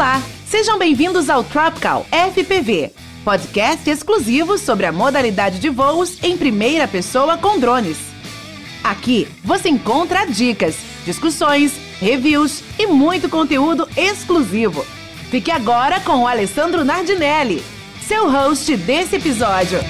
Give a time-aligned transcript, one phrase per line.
[0.00, 2.90] Olá, sejam bem-vindos ao Tropical FPV,
[3.22, 7.98] podcast exclusivo sobre a modalidade de voos em primeira pessoa com drones.
[8.82, 10.74] Aqui você encontra dicas,
[11.04, 14.86] discussões, reviews e muito conteúdo exclusivo.
[15.30, 17.62] Fique agora com o Alessandro Nardinelli,
[18.00, 19.80] seu host desse episódio.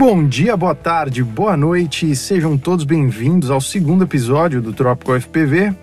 [0.00, 5.20] Bom dia, boa tarde, boa noite e sejam todos bem-vindos ao segundo episódio do Tropical
[5.20, 5.74] FPV.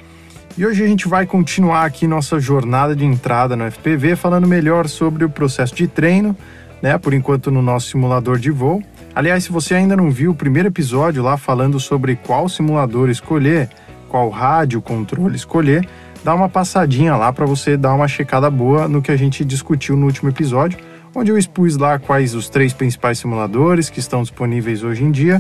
[0.58, 4.88] E hoje a gente vai continuar aqui nossa jornada de entrada no FPV, falando melhor
[4.88, 6.36] sobre o processo de treino,
[6.82, 6.98] né?
[6.98, 8.82] Por enquanto no nosso simulador de voo.
[9.14, 13.70] Aliás, se você ainda não viu o primeiro episódio lá falando sobre qual simulador escolher,
[14.10, 15.88] qual rádio controle escolher,
[16.24, 19.96] dá uma passadinha lá para você dar uma checada boa no que a gente discutiu
[19.96, 20.80] no último episódio
[21.18, 25.40] onde eu expus lá quais os três principais simuladores que estão disponíveis hoje em dia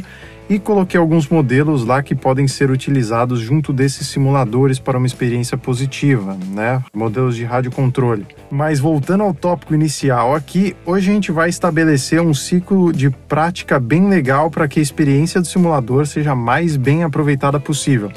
[0.49, 5.57] e coloquei alguns modelos lá que podem ser utilizados junto desses simuladores para uma experiência
[5.57, 6.81] positiva, né?
[6.93, 8.25] Modelos de rádio controle.
[8.49, 13.79] Mas voltando ao tópico inicial aqui, hoje a gente vai estabelecer um ciclo de prática
[13.79, 18.11] bem legal para que a experiência do simulador seja mais bem aproveitada possível.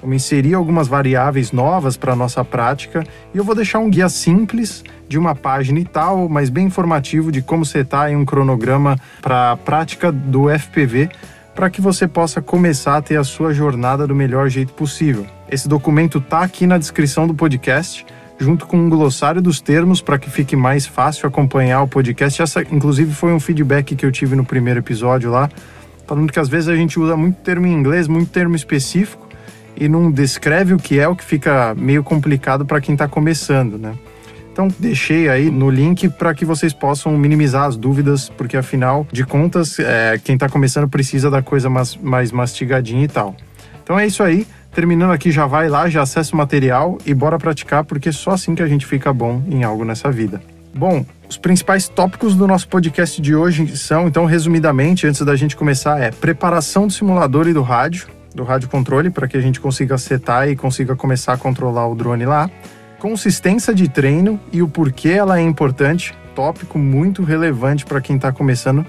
[0.00, 4.08] Vamos inserir algumas variáveis novas para a nossa prática e eu vou deixar um guia
[4.08, 8.96] simples de uma página e tal, mas bem informativo de como setar em um cronograma
[9.20, 11.10] para a prática do FPV
[11.54, 15.26] para que você possa começar a ter a sua jornada do melhor jeito possível.
[15.50, 18.06] Esse documento está aqui na descrição do podcast,
[18.38, 22.40] junto com um glossário dos termos para que fique mais fácil acompanhar o podcast.
[22.40, 25.50] Essa, inclusive, foi um feedback que eu tive no primeiro episódio lá,
[26.06, 29.29] falando que às vezes a gente usa muito termo em inglês, muito termo específico
[29.80, 33.78] e não descreve o que é, o que fica meio complicado para quem está começando,
[33.78, 33.94] né?
[34.52, 39.24] Então deixei aí no link para que vocês possam minimizar as dúvidas, porque afinal de
[39.24, 43.34] contas, é, quem está começando precisa da coisa mais, mais mastigadinha e tal.
[43.82, 44.46] Então é isso aí.
[44.72, 48.32] Terminando aqui, já vai lá, já acessa o material e bora praticar, porque é só
[48.32, 50.40] assim que a gente fica bom em algo nessa vida.
[50.72, 55.56] Bom, os principais tópicos do nosso podcast de hoje são, então, resumidamente, antes da gente
[55.56, 59.60] começar, é preparação do simulador e do rádio, do rádio controle para que a gente
[59.60, 62.50] consiga setar e consiga começar a controlar o drone lá.
[62.98, 68.30] Consistência de treino e o porquê ela é importante, tópico muito relevante para quem está
[68.30, 68.84] começando,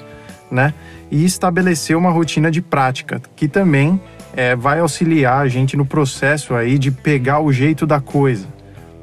[0.50, 0.74] né?
[1.10, 4.00] E estabelecer uma rotina de prática, que também
[4.34, 8.48] é, vai auxiliar a gente no processo aí de pegar o jeito da coisa.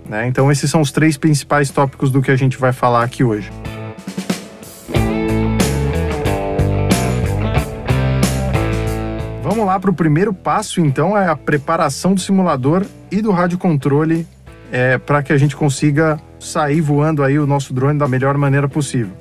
[0.09, 0.27] Né?
[0.27, 3.51] Então esses são os três principais tópicos do que a gente vai falar aqui hoje.
[9.79, 14.27] Para o primeiro passo, então, é a preparação do simulador e do rádio controle
[14.73, 18.69] é, para que a gente consiga sair voando aí o nosso drone da melhor maneira
[18.69, 19.13] possível.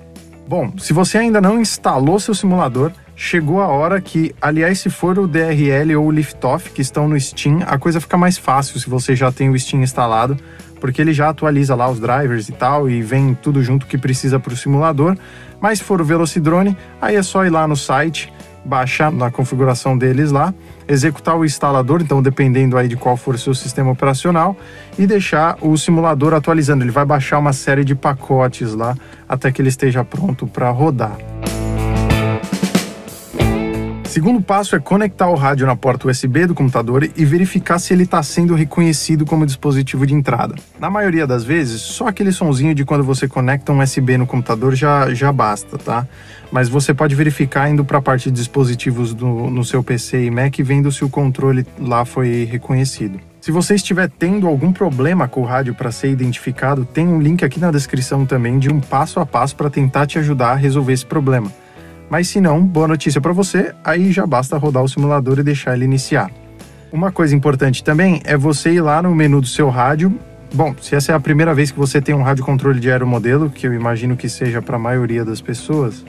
[0.47, 5.19] Bom, se você ainda não instalou seu simulador, chegou a hora que, aliás, se for
[5.19, 8.89] o DRL ou o Liftoff que estão no Steam, a coisa fica mais fácil se
[8.89, 10.37] você já tem o Steam instalado,
[10.79, 14.39] porque ele já atualiza lá os drivers e tal e vem tudo junto que precisa
[14.39, 15.17] para o simulador.
[15.59, 18.31] Mas se for o Velocidrone, aí é só ir lá no site
[18.67, 20.53] baixar na configuração deles lá,
[20.87, 24.57] executar o instalador, então dependendo aí de qual for o seu sistema operacional,
[24.99, 26.83] e deixar o simulador atualizando.
[26.83, 28.95] Ele vai baixar uma série de pacotes lá
[29.27, 31.17] até que ele esteja pronto para rodar.
[34.17, 38.01] Segundo passo é conectar o rádio na porta USB do computador e verificar se ele
[38.01, 40.55] está sendo reconhecido como dispositivo de entrada.
[40.79, 44.73] Na maioria das vezes, só aquele sonzinho de quando você conecta um USB no computador
[44.73, 46.07] já, já basta, tá?
[46.51, 50.31] Mas você pode verificar indo para a parte de dispositivos do, no seu PC e
[50.31, 53.19] Mac vendo se o controle lá foi reconhecido.
[53.39, 57.45] Se você estiver tendo algum problema com o rádio para ser identificado, tem um link
[57.45, 60.93] aqui na descrição também de um passo a passo para tentar te ajudar a resolver
[60.93, 61.51] esse problema.
[62.09, 65.75] Mas se não, boa notícia para você, aí já basta rodar o simulador e deixar
[65.75, 66.31] ele iniciar.
[66.91, 70.17] Uma coisa importante também é você ir lá no menu do seu rádio.
[70.53, 73.49] Bom, se essa é a primeira vez que você tem um rádio controle de aeromodelo,
[73.49, 76.05] que eu imagino que seja para a maioria das pessoas,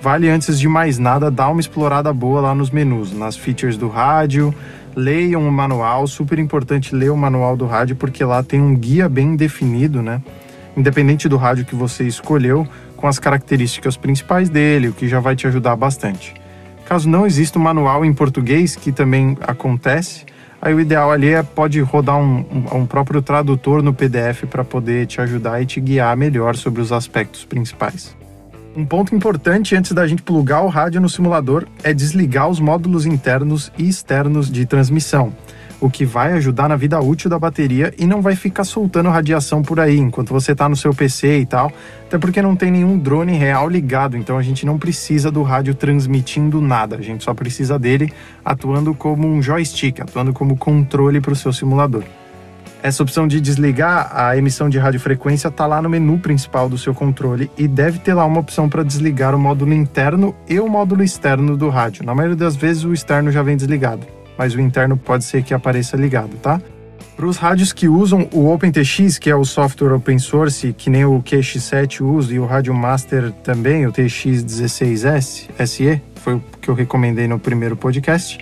[0.00, 3.88] vale antes de mais nada dar uma explorada boa lá nos menus, nas features do
[3.88, 4.54] rádio,
[4.96, 9.10] leiam o manual, super importante ler o manual do rádio porque lá tem um guia
[9.10, 10.22] bem definido, né?
[10.74, 12.66] Independente do rádio que você escolheu,
[13.02, 16.34] com as características principais dele, o que já vai te ajudar bastante.
[16.86, 20.24] Caso não exista um manual em português, que também acontece,
[20.60, 24.62] aí o ideal ali é pode rodar um, um, um próprio tradutor no PDF para
[24.62, 28.16] poder te ajudar e te guiar melhor sobre os aspectos principais.
[28.76, 33.04] Um ponto importante antes da gente plugar o rádio no simulador é desligar os módulos
[33.04, 35.32] internos e externos de transmissão.
[35.82, 39.62] O que vai ajudar na vida útil da bateria e não vai ficar soltando radiação
[39.62, 41.72] por aí enquanto você está no seu PC e tal.
[42.06, 45.74] Até porque não tem nenhum drone real ligado, então a gente não precisa do rádio
[45.74, 48.12] transmitindo nada, a gente só precisa dele
[48.44, 52.04] atuando como um joystick, atuando como controle para o seu simulador.
[52.80, 56.94] Essa opção de desligar a emissão de radiofrequência está lá no menu principal do seu
[56.94, 61.02] controle e deve ter lá uma opção para desligar o módulo interno e o módulo
[61.02, 62.04] externo do rádio.
[62.04, 64.06] Na maioria das vezes o externo já vem desligado,
[64.42, 66.60] mas o interno pode ser que apareça ligado, tá?
[67.14, 71.04] Para os rádios que usam o OpenTX, que é o software open source, que nem
[71.04, 76.74] o QX7 usa, e o Rádio Master também, o TX16S SE, foi o que eu
[76.74, 78.40] recomendei no primeiro podcast.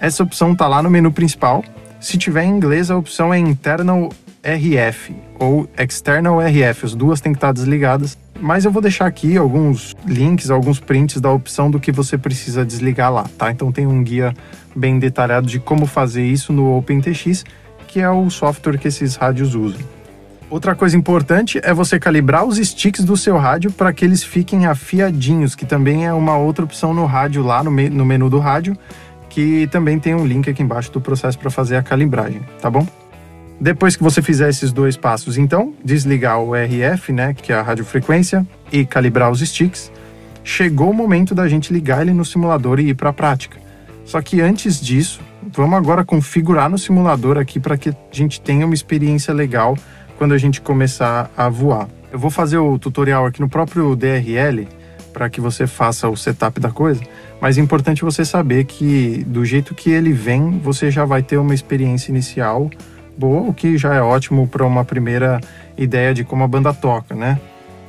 [0.00, 1.62] Essa opção está lá no menu principal
[2.04, 4.10] se tiver em inglês, a opção é Internal
[4.42, 6.84] RF ou External RF.
[6.84, 8.18] As duas têm que estar desligadas.
[8.44, 12.62] Mas eu vou deixar aqui alguns links, alguns prints da opção do que você precisa
[12.62, 13.50] desligar lá, tá?
[13.50, 14.34] Então tem um guia
[14.76, 17.42] bem detalhado de como fazer isso no OpenTX,
[17.88, 19.80] que é o software que esses rádios usam.
[20.50, 24.66] Outra coisa importante é você calibrar os sticks do seu rádio para que eles fiquem
[24.66, 28.40] afiadinhos, que também é uma outra opção no rádio lá no, me no menu do
[28.40, 28.76] rádio
[29.30, 32.86] que também tem um link aqui embaixo do processo para fazer a calibragem, tá bom?
[33.60, 37.62] Depois que você fizer esses dois passos, então, desligar o RF, né, que é a
[37.62, 39.90] radiofrequência, e calibrar os sticks,
[40.42, 43.58] chegou o momento da gente ligar ele no simulador e ir para a prática.
[44.04, 45.20] Só que antes disso,
[45.50, 49.78] vamos agora configurar no simulador aqui para que a gente tenha uma experiência legal
[50.18, 51.88] quando a gente começar a voar.
[52.12, 54.68] Eu vou fazer o tutorial aqui no próprio DRL
[55.12, 57.00] para que você faça o setup da coisa,
[57.40, 61.38] mas é importante você saber que do jeito que ele vem, você já vai ter
[61.38, 62.68] uma experiência inicial
[63.16, 65.40] boa, o que já é ótimo para uma primeira
[65.76, 67.38] ideia de como a banda toca, né?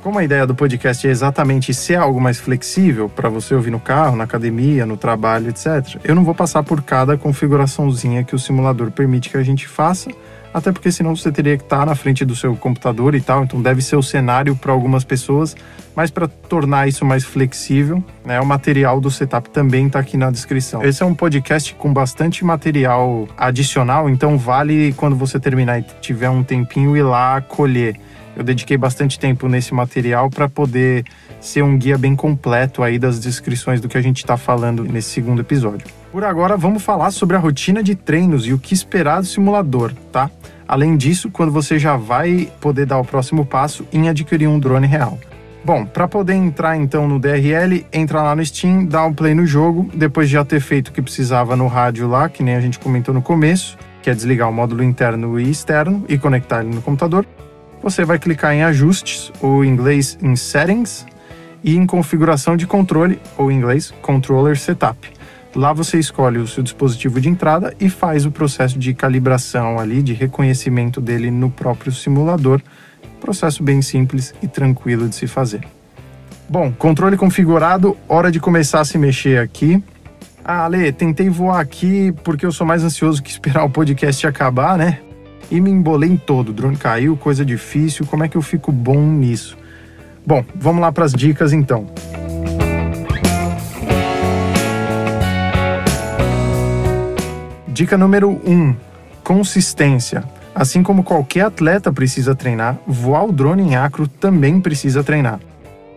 [0.02, 3.80] Como a ideia do podcast é exatamente ser algo mais flexível para você ouvir no
[3.80, 8.38] carro, na academia, no trabalho, etc., eu não vou passar por cada configuraçãozinha que o
[8.38, 10.10] simulador permite que a gente faça,
[10.56, 13.60] até porque senão você teria que estar na frente do seu computador e tal, então
[13.60, 15.54] deve ser o cenário para algumas pessoas,
[15.94, 20.30] mas para tornar isso mais flexível, né, o material do setup também está aqui na
[20.30, 20.82] descrição.
[20.82, 26.30] Esse é um podcast com bastante material adicional, então vale quando você terminar e tiver
[26.30, 27.94] um tempinho ir lá colher.
[28.34, 31.04] Eu dediquei bastante tempo nesse material para poder
[31.38, 35.10] ser um guia bem completo aí das descrições do que a gente está falando nesse
[35.10, 35.86] segundo episódio.
[36.16, 39.92] Por agora, vamos falar sobre a rotina de treinos e o que esperar do simulador,
[40.10, 40.30] tá?
[40.66, 44.86] Além disso, quando você já vai poder dar o próximo passo em adquirir um drone
[44.86, 45.18] real.
[45.62, 49.46] Bom, para poder entrar então no DRL, entra lá no Steam, dá um play no
[49.46, 52.60] jogo, depois de já ter feito o que precisava no rádio lá, que nem a
[52.62, 56.74] gente comentou no começo, que é desligar o módulo interno e externo e conectar ele
[56.74, 57.26] no computador.
[57.82, 61.04] Você vai clicar em ajustes, ou em inglês em settings,
[61.62, 65.15] e em configuração de controle, ou em inglês controller setup.
[65.56, 70.02] Lá você escolhe o seu dispositivo de entrada e faz o processo de calibração ali,
[70.02, 72.60] de reconhecimento dele no próprio simulador.
[73.22, 75.62] Processo bem simples e tranquilo de se fazer.
[76.46, 79.82] Bom, controle configurado, hora de começar a se mexer aqui.
[80.44, 84.76] Ah, Ale, tentei voar aqui porque eu sou mais ansioso que esperar o podcast acabar,
[84.76, 84.98] né?
[85.50, 88.70] E me embolei em todo, o drone caiu, coisa difícil, como é que eu fico
[88.70, 89.56] bom nisso?
[90.26, 91.86] Bom, vamos lá para as dicas então.
[97.76, 98.74] Dica número 1: um,
[99.22, 100.24] consistência.
[100.54, 105.38] Assim como qualquer atleta precisa treinar, voar o drone em acro também precisa treinar.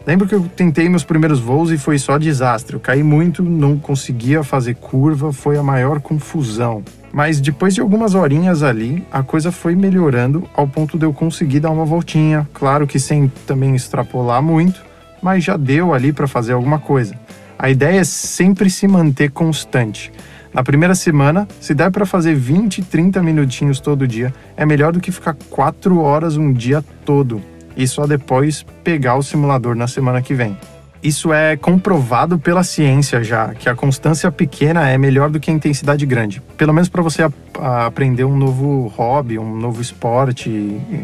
[0.06, 2.76] Lembro que eu tentei meus primeiros voos e foi só desastre.
[2.76, 6.84] Eu caí muito, não conseguia fazer curva, foi a maior confusão.
[7.14, 11.62] Mas depois de algumas horinhas ali, a coisa foi melhorando ao ponto de eu conseguir
[11.62, 12.46] dar uma voltinha.
[12.54, 14.84] Claro que sem também extrapolar muito,
[15.22, 17.16] mas já deu ali para fazer alguma coisa.
[17.58, 20.12] A ideia é sempre se manter constante.
[20.54, 25.00] Na primeira semana, se der para fazer 20, 30 minutinhos todo dia, é melhor do
[25.00, 27.42] que ficar 4 horas um dia todo
[27.78, 30.58] e só depois pegar o simulador na semana que vem.
[31.02, 35.54] Isso é comprovado pela ciência já, que a constância pequena é melhor do que a
[35.54, 36.42] intensidade grande.
[36.58, 37.24] Pelo menos para você
[37.56, 40.50] aprender um novo hobby, um novo esporte,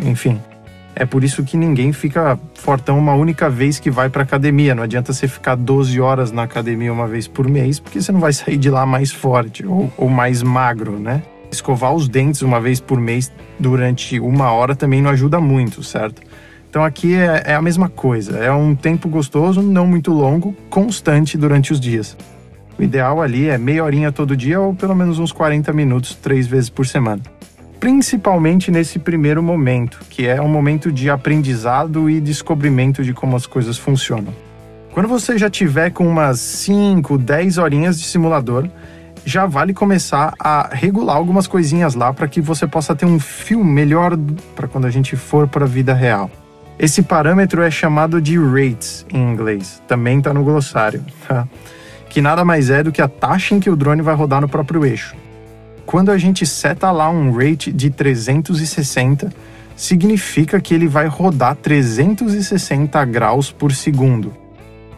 [0.05, 0.41] enfim.
[0.95, 4.73] É por isso que ninguém fica fortão uma única vez que vai para academia.
[4.73, 8.21] Não adianta você ficar 12 horas na academia uma vez por mês, porque você não
[8.21, 11.21] vai sair de lá mais forte ou, ou mais magro, né?
[11.51, 16.21] Escovar os dentes uma vez por mês durante uma hora também não ajuda muito, certo?
[16.69, 18.37] Então aqui é, é a mesma coisa.
[18.37, 22.15] É um tempo gostoso, não muito longo, constante durante os dias.
[22.79, 26.47] O ideal ali é meia horinha todo dia ou pelo menos uns 40 minutos, três
[26.47, 27.21] vezes por semana
[27.85, 33.45] principalmente nesse primeiro momento, que é um momento de aprendizado e descobrimento de como as
[33.45, 34.33] coisas funcionam.
[34.91, 38.67] Quando você já tiver com umas 5, 10 horinhas de simulador,
[39.23, 43.63] já vale começar a regular algumas coisinhas lá para que você possa ter um fio
[43.63, 44.17] melhor
[44.55, 46.31] para quando a gente for para a vida real.
[46.79, 51.47] Esse parâmetro é chamado de rates em inglês, também está no glossário, tá?
[52.09, 54.49] que nada mais é do que a taxa em que o drone vai rodar no
[54.49, 55.15] próprio eixo.
[55.85, 59.31] Quando a gente seta lá um rate de 360,
[59.75, 64.33] significa que ele vai rodar 360 graus por segundo.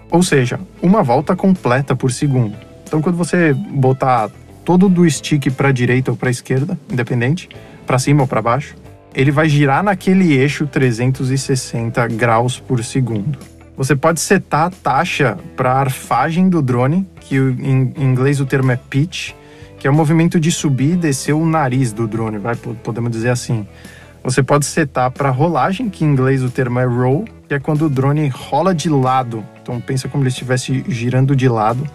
[0.10, 2.56] Ou seja, uma volta completa por segundo.
[2.86, 4.30] Então, quando você botar
[4.64, 7.50] todo do stick para direita ou para esquerda, independente,
[7.86, 8.76] para cima ou para baixo,
[9.14, 13.38] ele vai girar naquele eixo 360 graus por segundo.
[13.76, 18.72] Você pode setar a taxa para a arfagem do drone, que em inglês o termo
[18.72, 19.34] é pitch,
[19.80, 23.30] que é o movimento de subir e descer o nariz do drone, vai, podemos dizer
[23.30, 23.68] assim.
[24.24, 27.86] Você pode setar para rolagem, que em inglês o termo é roll, que é quando
[27.86, 29.44] o drone rola de lado.
[29.62, 31.88] Então pensa como ele estivesse girando de lado.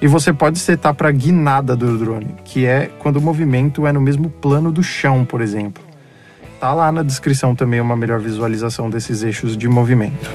[0.00, 4.00] E você pode setar para guinada do drone, que é quando o movimento é no
[4.00, 5.82] mesmo plano do chão, por exemplo.
[6.60, 10.30] Tá lá na descrição também uma melhor visualização desses eixos de movimento.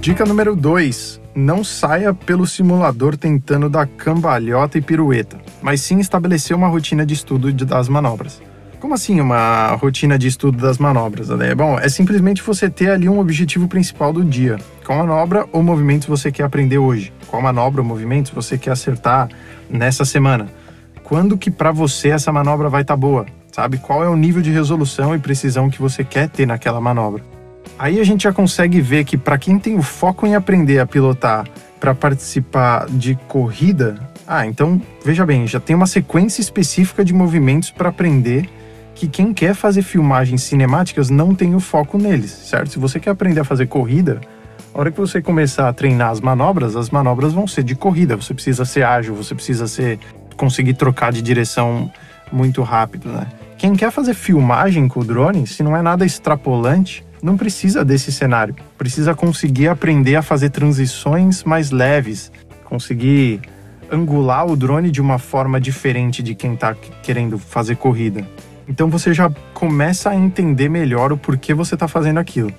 [0.00, 6.56] Dica número 2: não saia pelo simulador tentando dar cambalhota e pirueta, mas sim estabelecer
[6.56, 8.42] uma rotina de estudo das manobras.
[8.80, 11.54] Como assim uma rotina de estudo das manobras, Ale?
[11.54, 14.58] Bom, é simplesmente você ter ali um objetivo principal do dia.
[14.86, 17.12] Qual manobra ou movimentos você quer aprender hoje?
[17.26, 19.28] Qual manobra ou movimentos você quer acertar
[19.68, 20.48] nessa semana?
[21.04, 23.26] Quando que para você essa manobra vai estar tá boa?
[23.52, 23.76] Sabe?
[23.76, 27.22] Qual é o nível de resolução e precisão que você quer ter naquela manobra?
[27.80, 30.86] Aí a gente já consegue ver que para quem tem o foco em aprender a
[30.86, 31.46] pilotar
[31.80, 37.70] para participar de corrida, ah, então veja bem, já tem uma sequência específica de movimentos
[37.70, 38.50] para aprender
[38.94, 42.72] que quem quer fazer filmagens cinemáticas não tem o foco neles, certo?
[42.72, 44.20] Se você quer aprender a fazer corrida,
[44.74, 48.14] a hora que você começar a treinar as manobras, as manobras vão ser de corrida.
[48.14, 49.98] Você precisa ser ágil, você precisa ser
[50.36, 51.90] conseguir trocar de direção
[52.30, 53.26] muito rápido, né?
[53.56, 58.10] Quem quer fazer filmagem com o drone, se não é nada extrapolante, não precisa desse
[58.12, 58.54] cenário.
[58.76, 62.32] Precisa conseguir aprender a fazer transições mais leves,
[62.64, 63.40] conseguir
[63.90, 68.26] angular o drone de uma forma diferente de quem está querendo fazer corrida.
[68.68, 72.52] Então você já começa a entender melhor o porquê você está fazendo aquilo.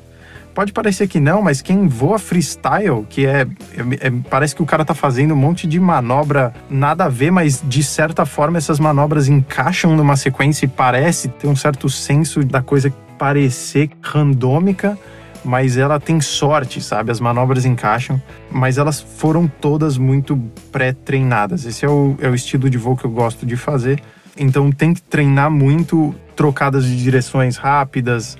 [0.53, 4.65] Pode parecer que não, mas quem voa freestyle, que é, é, é, Parece que o
[4.65, 8.77] cara tá fazendo um monte de manobra nada a ver, mas de certa forma essas
[8.77, 14.97] manobras encaixam numa sequência e parece ter um certo senso da coisa parecer randômica,
[15.45, 17.11] mas ela tem sorte, sabe?
[17.11, 20.35] As manobras encaixam, mas elas foram todas muito
[20.71, 21.63] pré-treinadas.
[21.63, 24.01] Esse é o, é o estilo de voo que eu gosto de fazer.
[24.35, 28.35] Então tem que treinar muito trocadas de direções rápidas,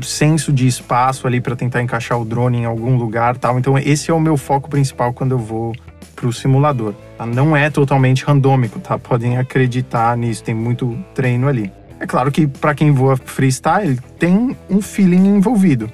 [0.00, 3.58] senso de espaço ali para tentar encaixar o drone em algum lugar, tal.
[3.58, 5.74] Então esse é o meu foco principal quando eu vou
[6.16, 6.94] para o simulador.
[7.18, 7.26] Tá?
[7.26, 8.98] Não é totalmente randômico, tá?
[8.98, 11.70] Podem acreditar nisso, tem muito treino ali.
[12.02, 15.88] É claro que para quem voa freestyle tem um feeling envolvido.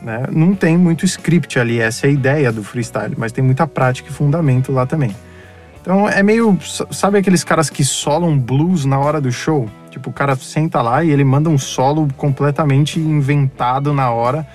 [0.00, 0.26] Né?
[0.32, 4.08] Não tem muito script ali, essa é a ideia do freestyle, mas tem muita prática
[4.08, 5.14] e fundamento lá também.
[5.82, 6.58] Então é meio.
[6.90, 9.68] Sabe aqueles caras que solam blues na hora do show?
[9.90, 14.46] Tipo, o cara senta lá e ele manda um solo completamente inventado na hora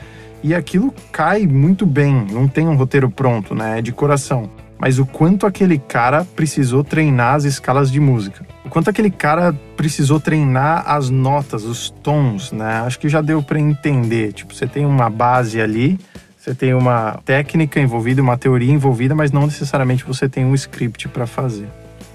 [0.42, 3.78] e aquilo cai muito bem, não tem um roteiro pronto, né?
[3.78, 4.50] É de coração
[4.80, 8.46] mas o quanto aquele cara precisou treinar as escalas de música.
[8.64, 12.82] O quanto aquele cara precisou treinar as notas, os tons, né?
[12.86, 14.32] Acho que já deu para entender.
[14.32, 16.00] Tipo, você tem uma base ali,
[16.38, 21.10] você tem uma técnica envolvida, uma teoria envolvida, mas não necessariamente você tem um script
[21.10, 21.68] para fazer.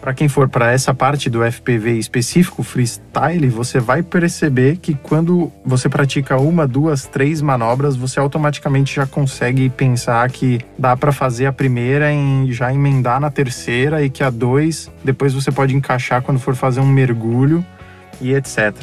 [0.04, 5.50] Para quem for para essa parte do FPV específico, freestyle, você vai perceber que quando
[5.64, 11.46] você pratica uma, duas, três manobras, você automaticamente já consegue pensar que dá para fazer
[11.46, 16.20] a primeira e já emendar na terceira e que a dois depois você pode encaixar
[16.20, 17.64] quando for fazer um mergulho
[18.20, 18.74] e etc.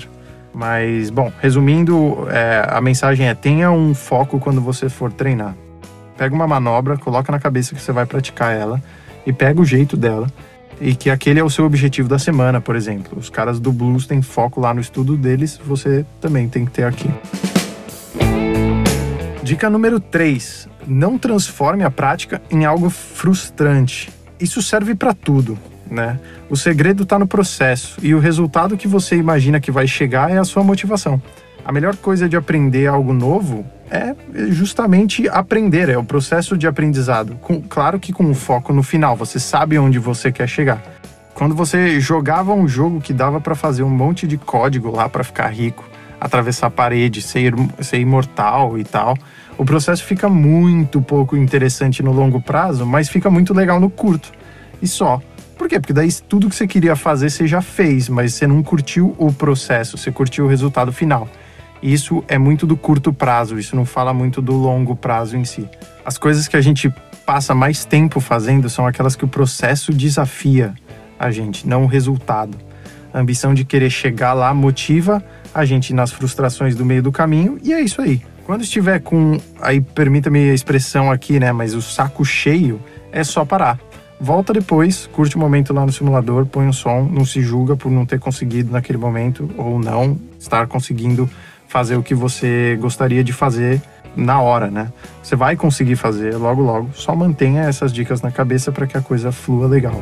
[0.51, 5.53] Mas, bom, resumindo, é, a mensagem é: tenha um foco quando você for treinar.
[6.17, 8.81] Pega uma manobra, coloca na cabeça que você vai praticar ela
[9.23, 10.25] e pega o jeito dela
[10.79, 13.17] e que aquele é o seu objetivo da semana, por exemplo.
[13.17, 16.83] Os caras do blues têm foco lá no estudo deles, você também tem que ter
[16.83, 17.09] aqui.
[19.43, 24.09] Dica número 3: não transforme a prática em algo frustrante.
[24.39, 25.57] Isso serve para tudo,
[25.89, 26.19] né?
[26.49, 30.37] O segredo está no processo e o resultado que você imagina que vai chegar é
[30.37, 31.21] a sua motivação.
[31.63, 34.15] A melhor coisa de aprender algo novo é
[34.47, 37.35] justamente aprender, é o processo de aprendizado.
[37.41, 40.81] Com, claro que com um foco no final, você sabe onde você quer chegar.
[41.33, 45.25] Quando você jogava um jogo que dava para fazer um monte de código lá para
[45.25, 45.83] ficar rico,
[46.19, 49.17] atravessar a parede, ser, ser imortal e tal,
[49.57, 54.31] o processo fica muito pouco interessante no longo prazo, mas fica muito legal no curto.
[54.81, 55.21] e só.
[55.57, 55.79] Por quê?
[55.79, 59.31] Porque daí tudo que você queria fazer você já fez, mas você não curtiu o
[59.31, 61.29] processo, você curtiu o resultado final.
[61.81, 65.67] Isso é muito do curto prazo, isso não fala muito do longo prazo em si.
[66.05, 66.93] As coisas que a gente
[67.25, 70.73] passa mais tempo fazendo são aquelas que o processo desafia
[71.17, 72.57] a gente, não o resultado.
[73.13, 75.23] A ambição de querer chegar lá motiva
[75.53, 78.21] a gente nas frustrações do meio do caminho e é isso aí.
[78.45, 83.43] Quando estiver com, aí permita-me a expressão aqui, né, mas o saco cheio, é só
[83.45, 83.79] parar.
[84.19, 87.91] Volta depois, curte o momento lá no simulador, põe um som, não se julga por
[87.91, 91.29] não ter conseguido naquele momento ou não estar conseguindo
[91.71, 93.81] fazer o que você gostaria de fazer
[94.13, 94.91] na hora, né?
[95.23, 99.01] Você vai conseguir fazer logo logo, só mantenha essas dicas na cabeça para que a
[99.01, 99.95] coisa flua legal.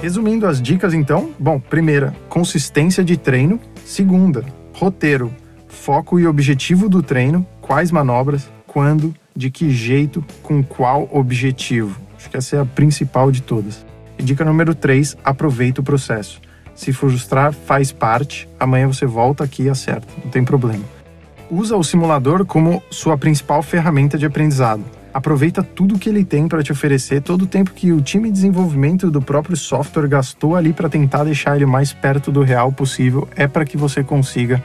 [0.00, 5.30] Resumindo as dicas então, bom, primeira, consistência de treino, segunda, roteiro,
[5.68, 12.00] foco e objetivo do treino, quais manobras, quando, de que jeito, com qual objetivo.
[12.16, 13.84] Acho que essa é a principal de todas.
[14.18, 16.40] E dica número 3, aproveita o processo.
[16.74, 18.48] Se frustrar, faz parte.
[18.58, 20.84] Amanhã você volta aqui e acerta, não tem problema.
[21.50, 24.82] Usa o simulador como sua principal ferramenta de aprendizado.
[25.12, 28.32] Aproveita tudo que ele tem para te oferecer, todo o tempo que o time de
[28.32, 33.28] desenvolvimento do próprio software gastou ali para tentar deixar ele mais perto do real possível,
[33.36, 34.62] é para que você consiga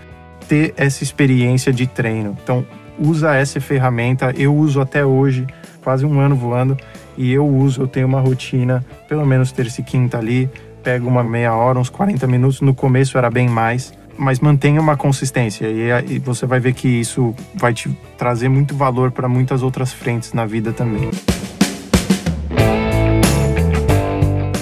[0.47, 2.37] ter essa experiência de treino.
[2.41, 2.65] Então,
[2.97, 5.45] usa essa ferramenta, eu uso até hoje,
[5.83, 6.77] quase um ano voando,
[7.17, 10.49] e eu uso, eu tenho uma rotina, pelo menos terça e quinta ali,
[10.83, 14.97] pego uma meia hora, uns 40 minutos, no começo era bem mais, mas mantenha uma
[14.97, 19.63] consistência e, e você vai ver que isso vai te trazer muito valor para muitas
[19.63, 21.09] outras frentes na vida também.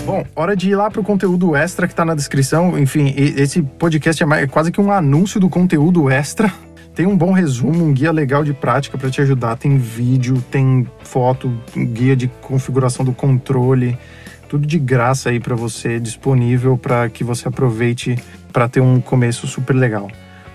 [0.05, 2.77] Bom, hora de ir lá para o conteúdo extra que está na descrição.
[2.77, 6.53] Enfim, esse podcast é, é quase que um anúncio do conteúdo extra
[6.95, 9.57] tem um bom resumo, um guia legal de prática para te ajudar.
[9.57, 13.97] Tem vídeo, tem foto, um guia de configuração do controle,
[14.47, 18.17] tudo de graça aí para você, disponível para que você aproveite
[18.51, 20.09] para ter um começo super legal,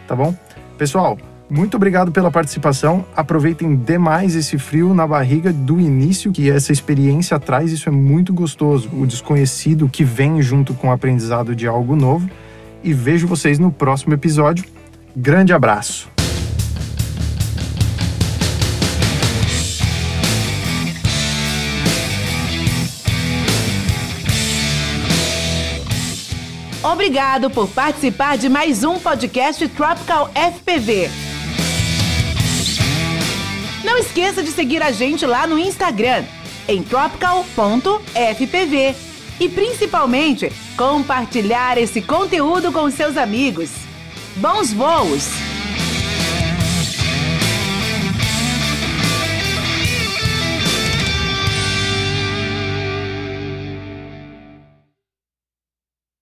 [0.06, 0.34] tá bom?
[0.78, 1.18] Pessoal,
[1.50, 3.04] muito obrigado pela participação.
[3.16, 7.72] Aproveitem demais esse frio na barriga do início que essa experiência traz.
[7.72, 8.88] Isso é muito gostoso.
[8.92, 12.30] O desconhecido que vem junto com o aprendizado de algo novo.
[12.84, 14.64] E vejo vocês no próximo episódio.
[15.14, 16.19] Grande abraço.
[26.82, 31.10] Obrigado por participar de mais um podcast Tropical FPV.
[33.84, 36.24] Não esqueça de seguir a gente lá no Instagram,
[36.66, 38.94] em tropical.fpv.
[39.38, 43.70] E principalmente, compartilhar esse conteúdo com seus amigos.
[44.36, 45.49] Bons voos!